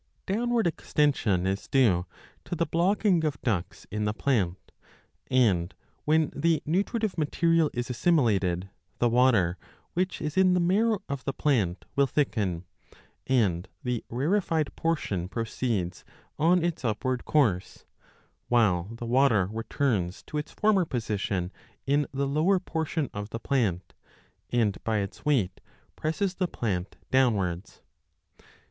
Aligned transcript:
Downward 0.25 0.65
extension 0.65 1.45
is 1.45 1.67
due 1.67 2.07
to 2.45 2.55
the 2.55 2.65
blocking 2.65 3.23
of 3.23 3.39
ducts 3.43 3.85
in 3.91 4.05
the 4.05 4.15
plant, 4.15 4.71
and, 5.29 5.75
when 6.05 6.31
the 6.35 6.59
nutritive 6.65 7.19
material 7.19 7.69
is 7.71 7.87
assimilated, 7.91 8.71
the 8.97 9.07
water, 9.09 9.59
which 9.93 10.19
is 10.19 10.37
in 10.37 10.55
the 10.55 10.59
40 10.59 10.65
marrow 10.67 10.99
of 11.07 11.23
the 11.25 11.33
plant, 11.33 11.85
will 11.95 12.07
thicken, 12.07 12.63
and 13.27 13.69
the 13.83 14.03
rarefied 14.09 14.75
portion 14.75 15.29
proceeds 15.29 16.03
on 16.39 16.63
its 16.63 16.83
upward 16.83 17.23
course, 17.25 17.85
while 18.47 18.89
the 18.91 19.05
water 19.05 19.45
returns 19.51 20.23
828* 20.23 20.25
to 20.25 20.37
its 20.39 20.51
former 20.51 20.83
position 20.83 21.51
in 21.85 22.07
the 22.11 22.25
lower 22.25 22.59
portion 22.59 23.07
of 23.13 23.29
the 23.29 23.39
plant, 23.39 23.93
and 24.49 24.83
by 24.83 24.97
its 24.97 25.25
weight 25.25 25.61
presses 25.95 26.33
the 26.33 26.47
plant 26.47 26.95
downwards. 27.11 27.83